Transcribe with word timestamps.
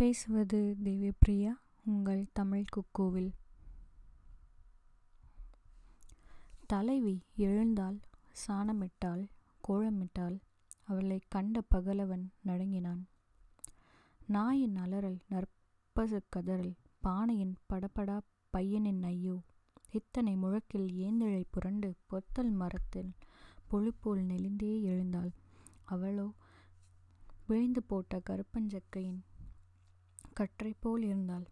பேசுவது 0.00 0.58
தேவியப்பிரியா 0.84 1.50
உங்கள் 1.84 2.22
தமிழ் 2.32 2.70
குக்கோவில் 2.76 3.30
தலைவி 6.66 7.14
எழுந்தாள் 7.36 7.98
சாணமிட்டாள் 8.42 9.24
கோழமிட்டால் 9.68 10.36
அவளை 10.84 11.20
கண்ட 11.28 11.62
பகலவன் 11.74 12.24
நடுங்கினான் 12.42 13.02
நாயின் 14.28 14.76
அலறல் 14.76 15.18
நற்பசு 15.28 16.20
கதறல் 16.30 16.74
பானையின் 17.00 17.54
படபடா 17.72 18.18
பையனின் 18.54 19.02
ஐயோ 19.02 19.36
இத்தனை 19.90 20.36
முழக்கில் 20.36 20.88
ஏந்திழை 20.98 21.44
புரண்டு 21.50 21.90
பொத்தல் 22.06 22.52
மரத்தில் 22.52 23.10
பொழுப்போல் 23.68 24.22
நெளிந்தே 24.24 24.82
எழுந்தாள் 24.82 25.32
அவளோ 25.84 26.28
விழுந்து 27.46 27.82
போட்ட 27.82 28.20
கருப்பஞ்சக்கையின் 28.30 29.20
போல் 30.80 31.02
இருந்தாள் 31.02 31.46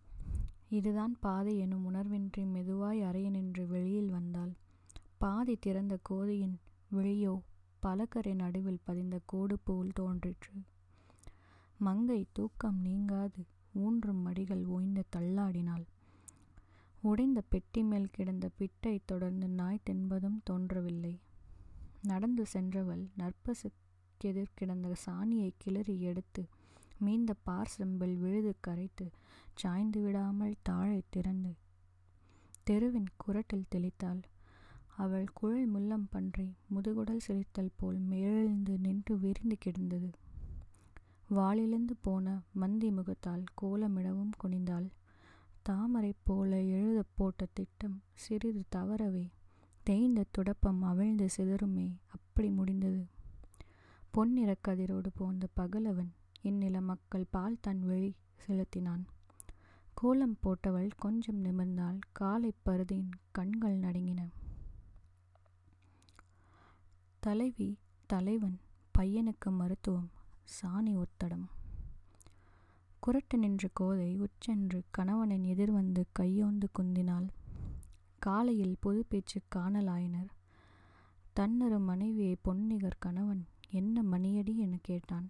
இதுதான் 0.69 1.17
பாதை 1.21 1.59
எனும் 1.59 1.85
உணர்வின்றி 1.85 2.47
மெதுவாய் 2.47 3.31
நின்று 3.31 3.67
வெளியில் 3.67 4.11
வந்தாள் 4.11 4.53
பாதி 5.19 5.57
திறந்த 5.57 5.99
கோதையின் 6.09 6.57
வெளியோ 6.93 7.41
பலகரை 7.81 8.35
நடுவில் 8.35 8.79
பதிந்த 8.85 9.21
கோடு 9.27 9.59
போல் 9.65 9.89
தோன்றிற்று 9.95 10.63
மங்கை 11.79 12.27
தூக்கம் 12.33 12.79
நீங்காது 12.83 13.43
ஊன்றும் 13.75 14.23
மடிகள் 14.27 14.65
ஓய்ந்து 14.65 15.03
தள்ளாடினாள் 15.17 15.87
உடைந்த 17.01 17.41
பெட்டி 17.49 17.83
மேல் 17.83 18.11
கிடந்த 18.11 18.51
பிட்டை 18.59 19.01
தொடர்ந்து 19.05 19.49
நாய் 19.49 19.85
தென்பதும் 19.91 20.39
தோன்றவில்லை 20.51 21.21
நடந்து 22.03 22.47
சென்றவள் 22.53 23.09
நற்பசுக்கெதிர் 23.19 24.55
கிடந்த 24.55 24.95
சாணியை 25.07 25.53
கிளறி 25.59 26.01
எடுத்து 26.01 26.49
மீந்த 26.99 27.33
பார் 27.43 27.69
செம்பில் 27.69 28.17
விழுது 28.17 28.53
கரைத்து 28.61 29.07
சாய்ந்து 29.55 30.01
விடாமல் 30.01 30.57
தாழை 30.63 31.01
திறந்து 31.11 31.53
தெருவின் 32.65 33.11
குரட்டில் 33.17 33.71
தெளித்தாள் 33.75 34.23
அவள் 34.97 35.29
குழல் 35.35 35.69
முள்ளம் 35.69 36.09
பன்றி 36.11 36.47
முதுகுடல் 36.75 37.25
சிரித்தல் 37.27 37.77
போல் 37.77 37.99
மேலெழுந்து 38.11 38.75
நின்று 38.79 39.15
விரிந்து 39.19 39.57
கிடந்தது 39.65 40.11
வாளிலிருந்து 41.31 41.95
போன 42.01 42.27
மந்தி 42.53 42.91
முகத்தால் 42.91 43.45
கோலமிடவும் 43.63 44.35
குனிந்தாள் 44.43 44.89
தாமரை 45.63 46.13
போல 46.25 46.51
எழுத 46.73 47.01
போட்ட 47.15 47.47
திட்டம் 47.53 47.97
சிறிது 48.15 48.63
தவறவே 48.77 49.27
தேய்ந்த 49.87 50.25
துடப்பம் 50.39 50.81
அவிழ்ந்து 50.83 51.27
சிதறுமே 51.37 51.89
அப்படி 52.09 52.49
முடிந்தது 52.51 53.03
பொன்னிற 54.11 54.51
கதிரோடு 54.69 55.11
போந்த 55.15 55.47
பகலவன் 55.57 56.11
இந்நில 56.49 56.81
மக்கள் 56.83 57.31
பால் 57.31 57.61
தன் 57.61 57.83
வழி 57.83 58.11
செலுத்தினான் 58.43 59.05
கோலம் 59.95 60.37
போட்டவள் 60.43 60.91
கொஞ்சம் 60.99 61.41
நிமிர்ந்தால் 61.45 62.01
காலை 62.13 62.53
பருதியின் 62.67 63.15
கண்கள் 63.33 63.79
நடுங்கின 63.79 64.21
தலைவி 67.23 67.69
தலைவன் 68.11 68.59
பையனுக்கு 68.95 69.51
மருத்துவம் 69.53 70.09
சாணி 70.53 70.93
ஒத்தடம் 70.97 71.47
குரட்டு 73.03 73.37
நின்ற 73.39 73.65
கோதை 73.73 74.09
உச்சென்று 74.19 74.79
கணவனின் 74.91 75.45
எதிர்வந்து 75.45 76.03
கையோந்து 76.13 76.67
குந்தினாள் 76.79 77.29
காலையில் 78.19 78.81
பொது 78.81 79.01
பேச்சு 79.09 79.39
காணலாயினர் 79.57 80.31
தன்னொரு 81.37 81.79
மனைவியை 81.81 82.37
பொன்னிகர் 82.43 83.03
கணவன் 83.07 83.43
என்ன 83.71 84.03
மணியடி 84.03 84.55
என 84.57 84.77
கேட்டான் 84.83 85.27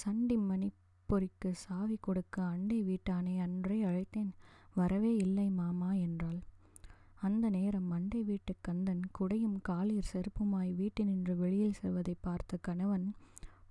சண்டி 0.00 0.36
மணி 0.42 0.68
பொறிக்கு 1.08 1.50
சாவி 1.54 1.96
கொடுக்க 2.00 2.36
அண்டை 2.42 2.78
வீட்டானை 2.82 3.34
அன்றே 3.38 3.78
அழைத்தேன் 3.84 4.32
வரவே 4.74 5.12
இல்லை 5.16 5.48
மாமா 5.50 5.90
என்றாள் 5.96 6.40
அந்த 7.20 7.50
நேரம் 7.50 7.90
அண்டை 7.90 8.20
வீட்டு 8.22 8.52
கந்தன் 8.60 9.02
குடையும் 9.18 9.58
காலில் 9.62 10.08
செருப்புமாய் 10.12 10.72
நின்று 11.00 11.34
வெளியில் 11.36 11.78
செல்வதை 11.80 12.14
பார்த்த 12.20 12.58
கணவன் 12.62 13.06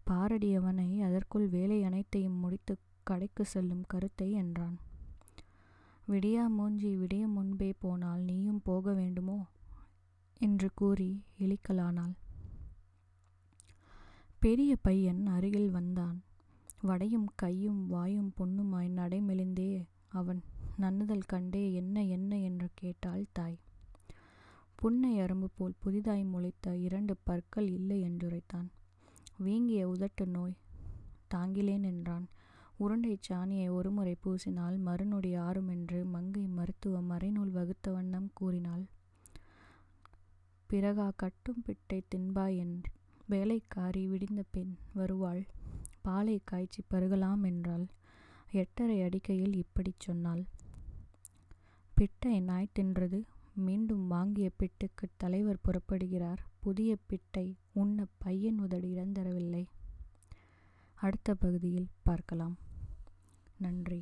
பாரடியவனை 0.10 0.90
அதற்குள் 1.00 1.48
வேலை 1.48 1.84
அனைத்தையும் 1.84 2.40
முடித்து 2.40 2.76
கடைக்கு 3.04 3.46
செல்லும் 3.46 3.86
கருத்தை 3.88 4.30
என்றான் 4.32 4.78
விடியா 6.08 6.44
மூஞ்சி 6.50 6.92
விடிய 6.96 7.24
முன்பே 7.28 7.70
போனால் 7.80 8.22
நீயும் 8.22 8.62
போக 8.64 8.94
வேண்டுமோ 8.94 9.40
என்று 10.42 10.70
கூறி 10.76 11.12
இழிக்கலானாள் 11.40 12.14
பெரிய 14.42 14.76
பையன் 14.76 15.26
அருகில் 15.26 15.70
வந்தான் 15.70 16.24
வடையும் 16.82 17.28
கையும் 17.36 17.88
வாயும் 17.88 18.34
பொண்ணுமாய் 18.40 18.90
நடைமெலிந்தே 18.90 19.86
அவன் 20.10 20.44
நன்னுதல் 20.78 21.26
கண்டே 21.26 21.74
என்ன 21.74 22.04
என்ன 22.04 22.38
என்று 22.38 22.68
கேட்டாள் 22.74 23.26
தாய் 23.32 23.60
புன்னை 24.76 25.22
அரும்பு 25.22 25.48
போல் 25.56 25.74
புதிதாய் 25.80 26.24
முளைத்த 26.24 26.76
இரண்டு 26.76 27.16
பற்கள் 27.24 27.68
இல்லை 27.68 28.02
என்றுரைத்தான் 28.02 28.70
வீங்கிய 29.38 29.88
உதட்டு 29.88 30.26
நோய் 30.26 30.58
தாங்கிலேன் 31.28 31.84
என்றான் 31.84 32.26
உருண்டை 32.78 33.18
சாணியை 33.30 33.70
ஒருமுறை 33.70 34.16
பூசினால் 34.24 34.78
மறுநொடி 34.78 35.32
என்று 35.68 36.06
மங்கை 36.06 36.48
மருத்துவ 36.48 37.02
மறைநூல் 37.02 37.52
வகுத்த 37.52 37.92
வண்ணம் 37.92 38.30
கூறினாள் 38.34 38.86
பிறகா 40.70 41.10
கட்டும் 41.16 41.64
பிட்டை 41.66 42.02
தின்பாய் 42.16 42.58
என்று 42.58 42.92
வேலைக்காரி 43.32 44.04
விடிந்த 44.08 44.42
பின் 44.52 44.72
வருவாள் 44.94 45.42
பாலை 46.02 46.38
காய்ச்சி 46.46 46.82
பருகலாம் 46.90 47.44
என்றால் 47.46 47.86
எட்டரை 48.54 48.98
அடிக்கையில் 49.04 49.56
இப்படிச் 49.56 50.00
சொன்னாள் 50.00 50.44
பிட்டை 51.98 52.36
நாய் 52.42 52.74
தின்றது 52.80 53.20
மீண்டும் 53.58 54.06
வாங்கிய 54.08 54.48
பிட்டுக்கு 54.58 55.06
தலைவர் 55.18 55.64
புறப்படுகிறார் 55.66 56.42
புதிய 56.60 56.92
பிட்டை 57.10 57.46
உண்ண 57.74 58.06
பையன் 58.18 58.60
உதடி 58.60 58.90
இடந்தரவில்லை 58.94 59.64
அடுத்த 60.98 61.36
பகுதியில் 61.36 61.94
பார்க்கலாம் 62.04 62.56
நன்றி 63.60 64.02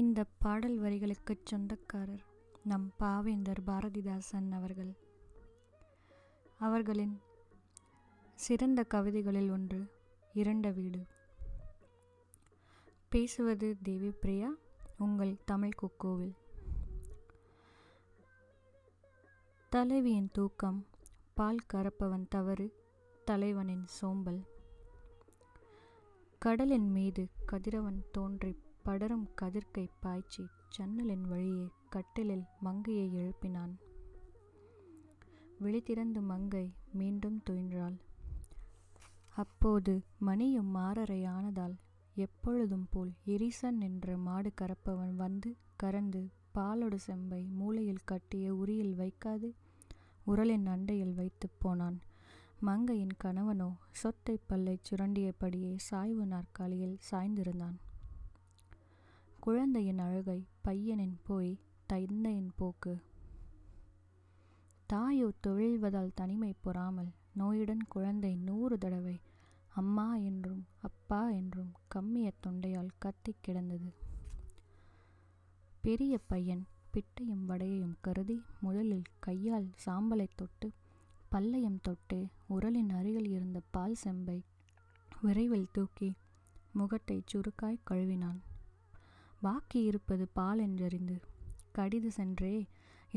இந்த 0.00 0.20
பாடல் 0.38 0.78
வரிகளுக்கு 0.78 1.34
சொந்தக்காரர் 1.44 2.24
நம் 2.62 2.86
பாவேந்தர் 2.98 3.60
பாரதிதாசன் 3.66 4.48
அவர்கள் 4.52 4.92
அவர்களின் 6.58 7.14
சிறந்த 8.38 8.80
கவிதைகளில் 8.84 9.50
ஒன்று 9.50 9.80
இரண்ட 10.34 10.72
வீடு 10.72 11.02
பேசுவது 13.08 13.76
தேவி 13.82 14.10
பிரியா 14.20 14.50
உங்கள் 14.98 15.34
தமிழ் 15.44 15.78
குக்கோவில் 15.82 16.34
தலைவியின் 19.72 20.30
தூக்கம் 20.32 20.80
பால் 21.34 21.66
கறப்பவன் 21.74 22.28
தவறு 22.28 22.66
தலைவனின் 23.24 23.86
சோம்பல் 24.00 24.42
கடலின் 26.38 26.88
மீது 26.90 27.22
கதிரவன் 27.46 28.00
தோன்றி 28.10 28.52
படரும் 28.86 29.26
கதிர்க்கை 29.42 29.84
பாய்ச்சி 30.00 30.42
ஜன்னலின் 30.68 31.22
வழியே 31.22 31.66
கட்டிலில் 31.88 32.44
மங்கையை 32.60 33.06
எழுப்பினான் 33.14 33.74
விழித்திறந்து 35.60 36.20
மங்கை 36.22 36.66
மீண்டும் 36.92 37.38
துயின்றாள் 37.50 37.96
அப்போது 39.36 39.94
மணியும் 40.18 40.70
மாறரை 40.70 41.20
ஆனதால் 41.26 41.76
எப்பொழுதும் 42.16 42.86
போல் 42.90 43.12
எரிசன் 43.26 43.80
என்ற 43.80 44.16
மாடு 44.18 44.50
கறப்பவன் 44.60 45.14
வந்து 45.16 45.50
கறந்து 45.76 46.22
பாலோடு 46.52 46.98
செம்பை 46.98 47.42
மூளையில் 47.52 48.04
கட்டிய 48.04 48.54
உரியில் 48.54 48.94
வைக்காது 48.94 49.50
உரலின் 50.26 50.66
அண்டையில் 50.66 51.14
வைத்து 51.14 51.48
போனான் 51.58 51.98
மங்கையின் 52.60 53.16
கணவனோ 53.24 53.70
சொத்தை 53.92 54.36
பல்லை 54.46 54.76
சுரண்டியபடியே 54.90 55.74
சாய்வு 55.88 56.26
நாற்காலியில் 56.26 56.96
சாய்ந்திருந்தான் 57.10 57.76
குழந்தையின் 59.46 59.98
அழுகை 59.98 60.46
பையனின் 60.62 61.16
போய் 61.22 61.58
தந்தையின் 61.86 62.52
போக்கு 62.56 62.94
தாயோ 64.86 65.28
தொழில்வதால் 65.40 66.14
தனிமை 66.14 66.54
பொறாமல் 66.60 67.10
நோயுடன் 67.32 67.84
குழந்தை 67.88 68.36
நூறு 68.36 68.78
தடவை 68.78 69.20
அம்மா 69.74 70.16
என்றும் 70.16 70.66
அப்பா 70.80 71.30
என்றும் 71.30 71.72
கம்மிய 71.88 72.32
தொண்டையால் 72.46 72.96
கத்தி 72.98 73.34
கிடந்தது 73.40 73.90
பெரிய 75.80 76.18
பையன் 76.26 76.64
பிட்டையும் 76.92 77.44
வடையையும் 77.44 77.96
கருதி 78.00 78.42
முதலில் 78.60 79.06
கையால் 79.20 79.68
சாம்பலை 79.86 80.28
தொட்டு 80.34 80.68
பல்லையும் 81.30 81.80
தொட்டு 81.80 82.18
உரலின் 82.48 82.90
அருகில் 82.90 83.30
இருந்த 83.30 83.60
பால் 83.70 83.94
செம்பை 83.94 84.44
விரைவில் 85.22 85.72
தூக்கி 85.72 86.10
முகத்தை 86.72 87.22
சுருக்காய் 87.32 87.84
கழுவினான் 87.84 88.40
பாக்கி 89.42 89.82
இருப்பது 89.82 90.26
பால் 90.34 90.60
என்றறிந்து 90.60 91.16
கடிது 91.72 92.06
சென்றே 92.08 92.54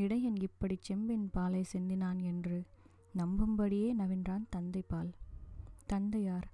இடையன் 0.00 0.36
இப்படி 0.40 0.78
செம்பின் 0.82 1.26
பாலை 1.32 1.64
செந்தினான் 1.72 2.20
என்று 2.22 2.58
நம்பும்படியே 3.16 3.88
நவின்றான் 3.94 4.44
தந்தை 4.50 4.82
பால் 4.88 5.10
தந்தையார் 5.86 6.48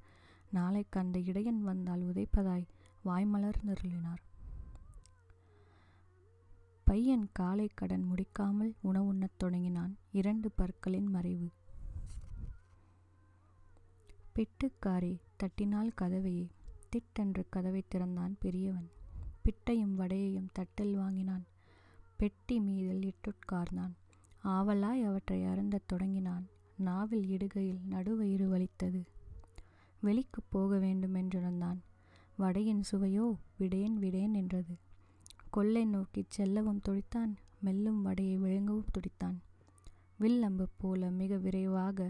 நாளைக்கு 0.51 1.01
அந்த 1.01 1.19
இடையன் 1.19 1.61
வந்தால் 1.61 2.03
உதைப்பதாய் 2.03 2.67
வாய்மலர் 3.05 3.59
நிருளினார் 3.67 4.23
பையன் 6.85 7.27
காலை 7.33 7.69
கடன் 7.75 8.05
முடிக்காமல் 8.11 8.73
உணவுண்ணத் 8.83 9.39
தொடங்கினான் 9.39 9.95
இரண்டு 10.13 10.49
பற்களின் 10.57 11.09
மறைவு 11.15 11.49
பிட்டுக்காரி 14.37 15.15
தட்டினால் 15.43 15.97
கதவையே 16.01 16.47
திட்டென்று 16.91 17.43
கதவை 17.51 17.83
திறந்தான் 17.89 18.37
பெரியவன் 18.41 18.89
பிட்டையும் 19.47 19.95
வடையையும் 19.97 20.49
தட்டில் 20.53 20.95
வாங்கினான் 20.97 21.45
பெட்டி 22.17 22.61
மீதில் 22.61 23.13
இட்டுட்கார்ந்தான் 23.13 23.95
ஆவலாய் 24.45 25.03
அவற்றை 25.03 25.45
அருந்தத் 25.45 25.87
தொடங்கினான் 25.87 26.47
நாவில் 26.77 27.29
இடுகையில் 27.29 27.81
நடுவயிறு 27.91 28.47
வலித்தது 28.49 29.03
வெளிக்கு 30.01 30.43
போக 30.49 30.79
வேண்டும் 30.79 31.17
வடையின் 32.37 32.83
சுவையோ 32.91 33.35
விடேன் 33.59 33.97
விடேன் 33.99 34.35
என்றது 34.35 34.77
கொள்ளை 35.51 35.85
நோக்கி 35.85 36.25
செல்லவும் 36.29 36.81
துடித்தான் 36.89 37.35
மெல்லும் 37.65 38.03
வடையை 38.03 38.37
விழுங்கவும் 38.37 38.93
துடித்தான் 38.99 39.37
வில்லம்பு 40.17 40.69
போல 40.77 41.11
மிக 41.11 41.37
விரைவாக 41.37 42.10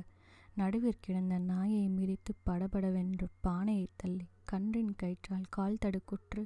நடுவிற்கிடந்த 0.57 1.39
நாயை 1.39 1.89
மிதித்து 1.89 2.35
படபடவென்று 2.45 3.27
பானையை 3.41 3.89
தள்ளி 3.97 4.27
கன்றின் 4.45 4.95
கயிற்றால் 5.03 5.45
கால் 5.49 5.79
தடுக்குற்று 5.85 6.46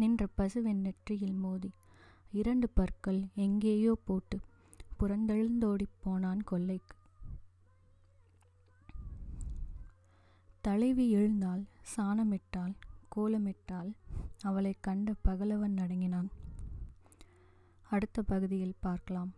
நின்ற 0.00 0.24
பசுவின் 0.36 0.82
நெற்றியில் 0.82 1.38
மோதி 1.38 1.70
இரண்டு 2.32 2.66
பற்கள் 2.74 3.20
எங்கேயோ 3.38 3.92
போட்டு 4.04 4.36
புறந்தெழுந்தோடிப் 4.98 5.98
போனான் 6.00 6.42
கொல்லைக்கு 6.44 6.96
தலைவி 10.64 11.04
எழுந்தால் 11.14 11.62
சாணமிட்டால் 11.92 12.74
கோலமிட்டால் 13.16 13.90
அவளை 14.42 14.72
கண்ட 14.80 15.14
பகலவன் 15.22 15.76
அடங்கினான் 15.76 16.28
அடுத்த 17.90 18.22
பகுதியில் 18.22 18.80
பார்க்கலாம் 18.80 19.30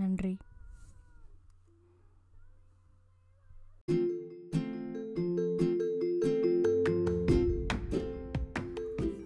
நன்றி 0.00 0.32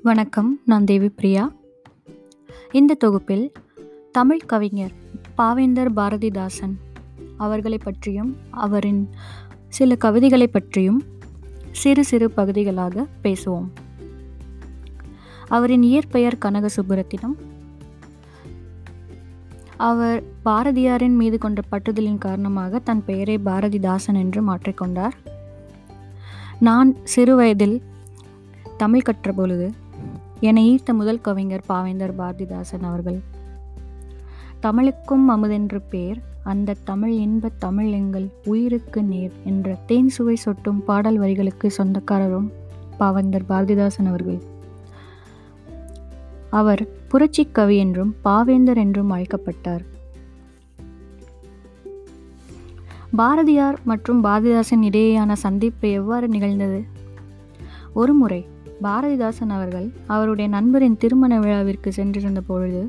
வணக்கம் 0.04 0.48
நான் 0.64 0.84
தேவி 0.84 1.08
பிரியா 1.08 1.42
இந்த 2.72 2.94
தொகுப்பில் 2.94 3.44
தமிழ் 4.12 4.42
கவிஞர் 4.46 4.92
பாவேந்தர் 5.36 5.90
பாரதிதாசன் 5.96 6.74
அவர்களை 7.36 7.78
பற்றியும் 7.78 8.36
அவரின் 8.50 9.00
சில 9.68 9.96
கவிதைகளை 9.96 10.46
பற்றியும் 10.46 11.00
சிறு 11.72 12.04
சிறு 12.04 12.30
பகுதிகளாக 12.30 13.06
பேசுவோம் 13.22 13.68
அவரின் 15.48 15.82
இயற்பெயர் 15.82 16.38
கனக 16.38 16.70
சுப்புரத்தினம் 16.76 17.36
அவர் 19.76 20.20
பாரதியாரின் 20.44 21.16
மீது 21.16 21.38
கொண்ட 21.38 21.62
பட்டுதலின் 21.70 22.18
காரணமாக 22.18 22.78
தன் 22.78 23.02
பெயரை 23.04 23.38
பாரதிதாசன் 23.44 24.20
என்று 24.20 24.42
மாற்றிக்கொண்டார் 24.42 25.16
நான் 26.60 26.92
சிறு 27.04 27.36
வயதில் 27.36 27.82
தமிழ் 28.76 29.02
கற்ற 29.02 29.32
பொழுது 29.32 29.66
என்னை 30.40 30.74
ஈர்த்த 30.74 30.94
முதல் 30.94 31.20
கவிஞர் 31.20 31.64
பாவேந்தர் 31.68 32.14
பாரதிதாசன் 32.18 32.82
அவர்கள் 32.82 33.22
தமிழுக்கும் 34.60 35.28
அமுதென்று 35.28 35.80
பேர் 35.90 36.22
அந்த 36.44 36.76
தமிழ் 36.84 37.12
இன்ப 37.12 37.50
தமிழ் 37.58 37.90
எங்கள் 37.90 38.32
உயிருக்கு 38.44 39.02
நேர் 39.04 39.32
என்ற 39.44 39.76
தேன் 39.86 40.08
சுவை 40.08 40.36
சொட்டும் 40.44 40.80
பாடல் 40.84 41.18
வரிகளுக்கு 41.18 41.70
சொந்தக்காரரும் 41.78 42.52
பாவேந்தர் 42.98 43.48
பாரதிதாசன் 43.48 44.08
அவர்கள் 44.08 44.42
அவர் 46.50 46.88
புரட்சி 47.08 47.48
கவி 47.52 47.76
என்றும் 47.76 48.14
பாவேந்தர் 48.24 48.76
என்றும் 48.76 49.10
அழைக்கப்பட்டார் 49.10 49.84
பாரதியார் 53.16 53.78
மற்றும் 53.84 54.24
பாரதிதாசன் 54.24 54.82
இடையேயான 54.82 55.32
சந்திப்பு 55.32 55.88
எவ்வாறு 55.88 56.28
நிகழ்ந்தது 56.28 56.84
ஒருமுறை 57.94 58.46
பாரதிதாசன் 58.84 59.48
அவர்கள் 59.48 59.86
அவருடைய 60.06 60.48
நண்பரின் 60.48 60.96
திருமண 60.96 61.38
விழாவிற்கு 61.40 61.90
சென்றிருந்த 61.92 62.40
பொழுது 62.40 62.82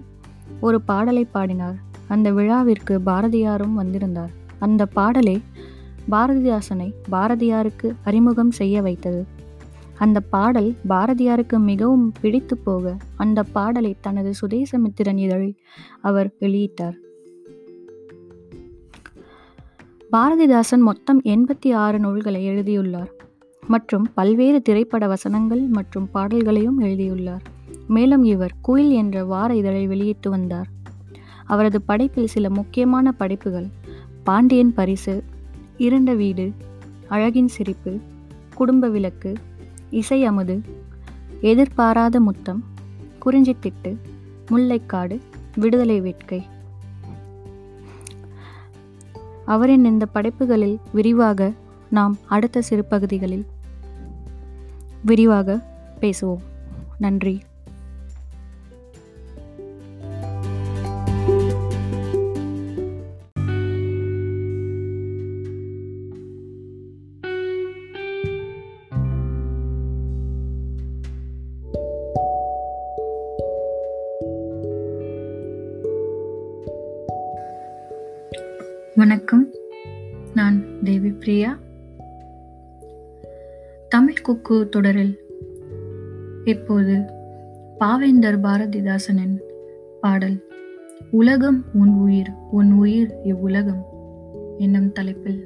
ஒரு 0.62 0.82
பாடலை 0.82 1.24
பாடினார் 1.32 1.78
அந்த 2.08 2.32
விழாவிற்கு 2.32 2.96
பாரதியாரும் 3.06 3.74
வந்திருந்தார் 3.74 4.34
அந்த 4.60 4.88
பாடலே 4.96 5.38
பாரதிதாசனை 6.12 6.90
பாரதியாருக்கு 7.12 7.88
அறிமுகம் 8.04 8.52
செய்ய 8.52 8.82
வைத்தது 8.82 9.22
அந்த 9.98 10.20
பாடல் 10.30 10.70
பாரதியாருக்கு 10.88 11.58
மிகவும் 11.60 12.08
பிடித்து 12.22 12.56
போக 12.58 12.96
அந்த 13.16 13.40
பாடலை 13.54 13.96
தனது 14.02 14.32
சுதேசமித்திரன் 14.42 15.18
இதழில் 15.18 15.58
அவர் 16.02 16.30
வெளியிட்டார் 16.40 16.98
பாரதிதாசன் 20.12 20.84
மொத்தம் 20.84 21.22
எண்பத்தி 21.26 21.70
ஆறு 21.76 22.00
நூல்களை 22.00 22.42
எழுதியுள்ளார் 22.46 23.12
மற்றும் 23.68 24.06
பல்வேறு 24.14 24.62
திரைப்பட 24.62 25.08
வசனங்கள் 25.08 25.64
மற்றும் 25.68 26.08
பாடல்களையும் 26.12 26.80
எழுதியுள்ளார் 26.80 27.44
மேலும் 27.88 28.24
இவர் 28.24 28.54
குயில் 28.62 28.92
என்ற 28.92 29.24
வார 29.24 29.56
இதழை 29.56 29.84
வெளியிட்டு 29.88 30.30
வந்தார் 30.30 30.70
அவரது 31.46 31.80
படைப்பில் 31.82 32.26
சில 32.26 32.50
முக்கியமான 32.50 33.12
படைப்புகள் 33.12 33.68
பாண்டியன் 34.24 34.74
பரிசு 34.74 35.16
இருண்ட 35.78 36.14
வீடு 36.14 36.46
அழகின் 37.10 37.46
சிரிப்பு 37.46 37.92
குடும்ப 38.56 38.88
விளக்கு 38.88 39.32
இசை 39.92 40.20
அமுது 40.24 40.56
எதிர்பாராத 41.42 42.20
முத்தம் 42.20 42.62
குறிஞ்சித்திட்டு 43.26 43.92
முல்லைக்காடு 44.50 45.16
விடுதலை 45.56 46.00
வேட்கை 46.00 46.40
அவரின் 49.46 49.86
இந்த 49.86 50.06
படைப்புகளில் 50.06 50.78
விரிவாக 50.92 51.52
நாம் 51.90 52.16
அடுத்த 52.28 52.62
சிறு 52.62 52.84
பகுதிகளில் 52.86 53.46
விரிவாக 55.06 55.58
பேசுவோம் 56.00 56.44
நன்றி 56.98 57.36
வணக்கம் 78.96 79.46
நான் 80.34 80.58
தேவி 80.84 81.10
பிரியா 81.10 81.50
தமிழ் 83.96 84.24
குக்கு 84.24 84.70
தொடரில் 84.70 85.14
இப்போது 86.44 86.96
பாவேந்தர் 87.80 88.38
பாரதிதாசனின் 88.42 89.36
பாடல் 90.02 90.36
உலகம் 91.12 91.60
உன் 91.74 91.94
உயிர் 91.96 92.32
உன் 92.52 92.72
உயிர் 92.72 93.12
இவ்வுலகம் 93.24 93.84
என்னும் 94.58 94.92
தலைப்பில் 94.92 95.40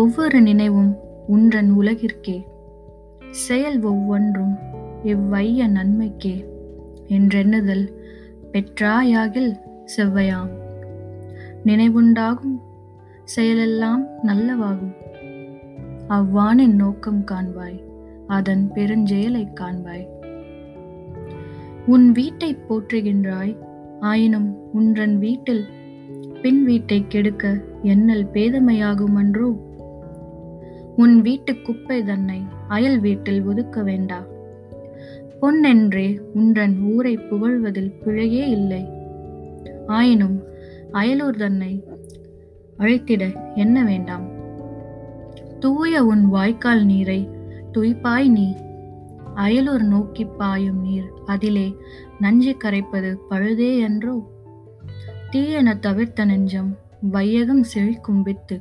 ஒவ்வொரு 0.00 0.40
நினைவும் 0.40 0.92
உன்றன் 1.26 1.70
உலகிற்கே 1.80 2.36
செயல் 3.30 3.80
ஒவ்வொன்றும் 3.82 4.54
இவ்வைய 5.04 5.68
நன்மைக்கே 5.68 6.36
என்றெண்ணுதல் 7.08 7.86
பெற்றாயாகில் 8.52 9.52
செவ்வையாம் 9.96 10.52
நினைவுண்டாகும் 11.64 12.58
செயலெல்லாம் 13.36 14.04
நல்லவாகும் 14.22 14.94
அவ்வானின் 16.08 16.74
நோக்கம் 16.74 17.24
காண்பாய் 17.24 17.78
அதன் 18.26 18.70
பெருஞ்செயலை 18.74 19.52
காண்பாய் 19.54 20.08
உன் 21.86 22.12
வீட்டை 22.12 22.56
போற்றுகின்றாய் 22.68 23.56
ஆயினும் 24.00 24.70
உன்றன் 24.72 25.18
வீட்டில் 25.18 25.64
பின் 26.42 26.64
வீட்டை 26.64 27.06
கெடுக்க 27.08 27.54
என்னல் 27.82 28.26
பேதமையாகும் 28.32 29.14
அன்றோ 29.14 29.50
உன் 30.96 31.22
வீட்டு 31.22 31.56
குப்பை 31.62 32.04
தன்னை 32.04 32.40
அயல் 32.68 33.00
வீட்டில் 33.00 33.42
ஒதுக்க 33.44 33.82
வேண்டா 33.82 34.20
பொன்னென்றே 35.40 36.20
உன்றன் 36.34 36.76
ஊரை 36.82 37.16
புகழ்வதில் 37.16 37.94
பிழையே 38.04 38.48
இல்லை 38.48 38.86
ஆயினும் 39.86 40.42
அயலூர் 40.92 41.36
தன்னை 41.36 41.84
அழைத்திட 42.78 43.32
என்ன 43.54 43.84
வேண்டாம் 43.84 44.31
தூய 45.62 46.04
உன் 46.04 46.24
வாய்க்கால் 46.28 46.84
நீரை 46.84 47.28
துய்ப்பாய் 47.72 48.28
நீ 48.28 48.56
அயலூர் 49.34 49.84
நோக்கி 49.86 50.24
பாயும் 50.24 50.80
நீர் 50.82 51.08
அதிலே 51.26 51.76
நஞ்சு 52.20 52.56
கரைப்பது 52.56 53.18
பழுதே 53.30 53.78
என்றோ 53.78 54.14
தீயென 55.30 55.78
தவிர்த்த 55.78 56.24
நெஞ்சம் 56.24 56.76
வையகம் 57.10 57.64
செழி 57.74 57.94
கும்பித்து 58.00 58.60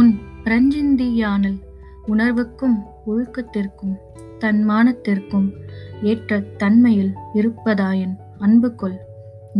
உன் 0.00 0.18
பிரஞ்சிந்தியானல் 0.44 1.58
உணர்வுக்கும் 2.06 2.78
ஒழுக்கத்திற்கும் 3.06 3.96
தன்மானத்திற்கும் 4.38 5.48
ஏற்ற 6.02 6.40
தன்மையில் 6.56 7.12
இருப்பதாயின் 7.34 8.16
அன்புக்குள் 8.38 8.98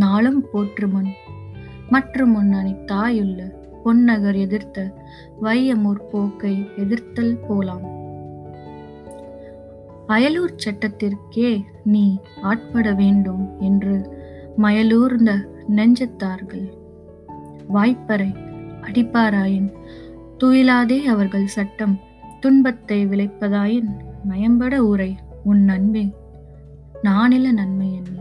நாளும் 0.00 0.45
போற்றுமுன் 0.53 1.13
மற்றும் 1.91 2.31
முன் 2.31 2.85
தாயுள்ள 2.85 3.57
பொன்னகர் 3.89 4.39
எதிர்த்த 4.39 4.79
வையமூர் 5.41 6.01
போக்கை 6.11 6.55
எதிர்த்தல் 6.77 7.37
போலாம் 7.41 7.87
அயலூர் 10.07 10.53
சட்டத்திற்கே 10.57 11.51
நீ 11.85 12.05
ஆட்பட 12.43 12.93
வேண்டும் 12.95 13.45
என்று 13.61 13.97
மயலூர்ந்த 14.59 15.33
நெஞ்சத்தார்கள் 15.77 16.67
வாய்ப்பறை 17.73 18.31
அடிப்பாராயின் 18.83 19.71
துயிலாதே 20.39 20.99
அவர்கள் 21.07 21.49
சட்டம் 21.49 21.97
துன்பத்தை 22.41 23.01
விளைப்பதாயின் 23.07 23.91
நயம்பட 24.29 24.77
உரை 24.85 25.11
உன் 25.45 25.65
நன்மை 25.65 26.07
நானில 27.03 27.47
நன்மை 27.53 27.89
என்ன 27.93 28.18